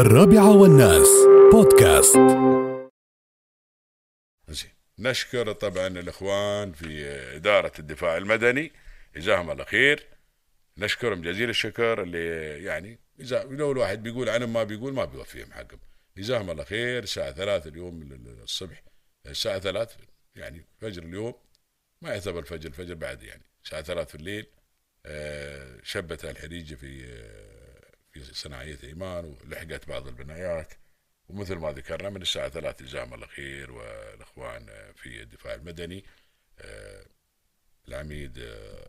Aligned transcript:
الرابعة 0.00 0.56
والناس. 0.56 1.08
بودكاست. 1.52 2.16
نشكر 4.98 5.52
طبعا 5.52 5.86
الإخوان 5.86 6.72
في 6.72 7.06
إدارة 7.36 7.72
الدفاع 7.78 8.16
المدني. 8.16 8.72
جزاهم 9.16 9.50
الله 9.50 9.64
خير. 9.64 10.06
نشكرهم 10.76 11.22
جزيل 11.22 11.50
الشكر 11.50 12.02
اللي 12.02 12.28
يعني 12.64 12.98
إذا 13.20 13.44
لو 13.44 13.72
الواحد 13.72 14.02
بيقول 14.02 14.28
عنهم 14.28 14.52
ما 14.52 14.62
بيقول 14.62 14.92
ما 14.94 15.04
بيوفيهم 15.04 15.52
حقهم. 15.52 15.80
جزاهم 16.16 16.50
الله 16.50 16.64
خير. 16.64 17.02
الساعة 17.02 17.32
ثلاثة 17.32 17.70
اليوم 17.70 18.02
الصبح. 18.42 18.82
الساعة 19.26 19.58
ثلاث 19.58 19.96
يعني 20.36 20.66
فجر 20.80 21.02
اليوم. 21.02 21.34
ما 22.02 22.10
يعتبر 22.10 22.42
فجر 22.42 22.68
الفجر 22.68 22.94
بعد 22.94 23.22
يعني. 23.22 23.42
الساعة 23.64 23.82
ثلاث 23.82 24.08
في 24.08 24.14
الليل. 24.14 24.46
آه، 25.06 25.78
شبت 25.82 26.24
الحريجة 26.24 26.74
في 26.74 27.04
آه، 27.04 27.47
في 28.18 28.34
صناعية 28.34 28.78
إيمان 28.84 29.24
ولحقت 29.24 29.88
بعض 29.88 30.06
البنايات. 30.06 30.74
ومثل 31.28 31.54
ما 31.54 31.72
ذكرنا 31.72 32.10
من 32.10 32.22
الساعة 32.22 32.48
ثلاثة 32.48 32.84
جزاهم 32.84 33.14
الله 33.14 33.26
خير 33.26 33.72
والإخوان 33.72 34.66
في 34.94 35.22
الدفاع 35.22 35.54
المدني 35.54 36.04
آه، 36.58 37.06
العميد 37.88 38.38
آه، 38.38 38.88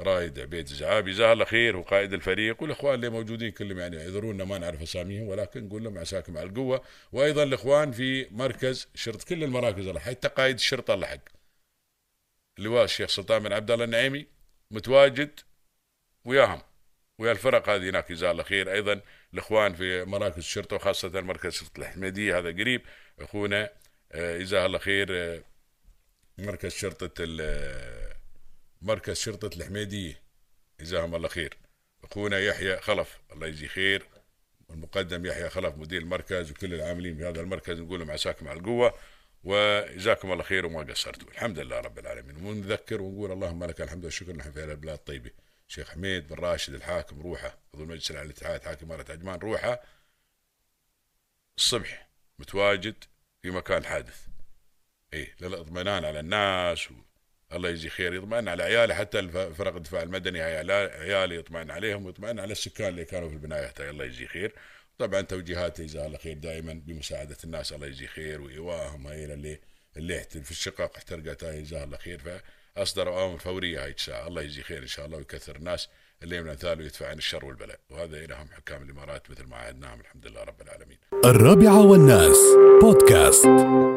رايد 0.00 0.38
عبيد 0.38 0.66
زعابي 0.66 1.12
جزاه 1.12 1.32
الله 1.32 1.44
خير 1.44 1.76
وقائد 1.76 2.12
الفريق 2.12 2.62
والإخوان 2.62 2.94
اللي 2.94 3.08
موجودين 3.08 3.50
كلهم 3.50 3.78
يعني 3.78 3.96
يعذرونا 3.96 4.44
ما 4.44 4.58
نعرف 4.58 4.82
أساميهم 4.82 5.28
ولكن 5.28 5.64
نقول 5.64 5.84
لهم 5.84 5.98
عساكم 5.98 6.38
على 6.38 6.48
القوة. 6.48 6.82
وأيضا 7.12 7.42
الإخوان 7.42 7.92
في 7.92 8.26
مركز 8.30 8.88
شرطه 8.94 9.24
كل 9.24 9.44
المراكز 9.44 9.86
الله 9.86 10.00
حتى 10.00 10.28
قائد 10.28 10.54
الشرطة 10.54 10.94
الله 10.94 11.06
حق 11.06 11.28
اللواء 12.58 12.84
الشيخ 12.84 13.10
سلطان 13.10 13.42
بن 13.42 13.52
عبد 13.52 13.70
الله 13.70 13.84
النعيمي 13.84 14.26
متواجد 14.70 15.40
وياهم. 16.24 16.62
ويا 17.22 17.32
الفرق 17.32 17.68
هذه 17.68 17.90
هناك 17.90 18.12
جزاه 18.12 18.30
الله 18.30 18.42
خير. 18.42 18.72
أيضا 18.72 19.00
الإخوان 19.34 19.74
في 19.74 20.04
مراكز 20.04 20.38
الشرطه 20.38 20.76
وخاصة 20.76 21.20
مركز 21.20 21.52
شرطة 21.52 21.78
الحميديه 21.78 22.38
هذا 22.38 22.48
قريب. 22.48 22.82
أخونا 23.20 23.70
آه، 24.12 24.38
جزاه 24.38 24.66
الله 24.66 24.78
خير 24.78 25.06
آه، 25.10 25.42
مركز 26.38 26.72
شرطة 26.72 27.24
آه، 27.40 28.16
مركز 28.82 29.16
شرطة 29.16 29.56
الحميديه 29.56 30.22
جزاهم 30.80 31.14
الله 31.14 31.28
خير. 31.28 31.56
أخونا 32.04 32.38
يحيى 32.38 32.76
خلف 32.76 33.20
الله 33.32 33.46
يجزيه 33.46 33.68
خير. 33.68 34.06
والمقدم 34.68 35.26
يحيى 35.26 35.48
خلف 35.50 35.76
مدير 35.76 36.02
المركز 36.02 36.50
وكل 36.50 36.74
العاملين 36.74 37.16
في 37.16 37.24
هذا 37.24 37.40
المركز 37.40 37.80
نقول 37.80 38.00
لهم 38.00 38.10
عساكم 38.10 38.48
على 38.48 38.58
القوة. 38.58 38.94
وجزاكم 39.44 40.32
الله 40.32 40.42
خير 40.42 40.66
وما 40.66 40.82
قصرتوا. 40.82 41.28
الحمد 41.28 41.58
لله 41.58 41.80
رب 41.80 41.98
العالمين. 41.98 42.36
ونذكر 42.46 43.02
ونقول 43.02 43.32
اللهم 43.32 43.64
لك 43.64 43.80
الحمد 43.80 44.04
والشكر 44.04 44.32
نحن 44.32 44.52
في 44.52 44.60
هذه 44.60 44.70
البلاد 44.70 44.94
الطيبة. 44.98 45.30
شيخ 45.72 45.90
حميد 45.90 46.28
بن 46.28 46.36
راشد 46.36 46.74
الحاكم 46.74 47.22
روحه 47.22 47.58
عضو 47.74 47.82
المجلس 47.82 48.10
الأعلى 48.10 48.26
للاتحاد 48.26 48.62
حاكم 48.62 48.86
إمارة 48.86 49.12
عجمان 49.12 49.38
روحه 49.38 49.82
الصبح 51.58 52.08
متواجد 52.38 52.94
في 53.42 53.50
مكان 53.50 53.78
الحادث 53.78 54.26
اي 55.14 55.34
للاطمئنان 55.40 56.04
على 56.04 56.20
الناس 56.20 56.90
و... 56.90 56.94
الله 57.52 57.68
يجزي 57.68 57.88
خير 57.88 58.14
يطمئن 58.14 58.48
على 58.48 58.62
عياله 58.62 58.94
حتى 58.94 59.28
فرق 59.54 59.76
الدفاع 59.76 60.02
المدني 60.02 60.40
عيالي 60.42 61.36
يطمئن 61.36 61.70
عليهم 61.70 62.06
ويطمئن 62.06 62.40
على 62.40 62.52
السكان 62.52 62.88
اللي 62.88 63.04
كانوا 63.04 63.28
في 63.28 63.34
البنايات 63.34 63.80
هاي 63.80 63.90
الله 63.90 64.04
يجزي 64.04 64.26
خير. 64.26 64.54
طبعا 64.98 65.20
توجيهاته 65.20 65.84
جزاه 65.84 66.06
الله 66.06 66.18
خير 66.18 66.38
دائما 66.38 66.72
بمساعدة 66.72 67.36
الناس 67.44 67.72
الله 67.72 67.86
يجزي 67.86 68.06
خير 68.06 68.40
وإيواهم 68.40 69.06
هاي 69.06 69.24
اللي 69.24 69.60
اللي 69.96 70.24
في 70.24 70.50
الشقق 70.50 70.96
احترقت 70.96 71.44
هاي 71.44 71.62
جزاه 71.62 71.84
الله 71.84 71.96
خير. 71.96 72.42
فاصدروا 72.76 73.20
اوامر 73.20 73.38
فوريه 73.38 73.84
هاي 73.84 73.94
ساعه 73.98 74.28
الله 74.28 74.42
يجزي 74.42 74.62
خير 74.62 74.82
إن 74.82 74.86
شاء 74.86 75.06
الله 75.06 75.18
ويكثر 75.18 75.56
الناس 75.56 75.88
اللي 76.22 76.42
من 76.42 76.48
امثاله 76.48 76.84
يدفع 76.84 77.08
عن 77.08 77.18
الشر 77.18 77.44
والبلاء. 77.44 77.80
وهذا 77.90 78.26
لهم 78.26 78.48
حكام 78.52 78.82
الإمارات 78.82 79.30
مثل 79.30 79.44
ما 79.44 79.56
عهدناهم 79.56 80.00
الحمد 80.00 80.26
لله 80.26 80.42
رب 80.42 80.62
العالمين. 80.62 80.98
الرابعة 81.24 81.86
والناس 81.86 82.38
بودكاست. 82.80 83.91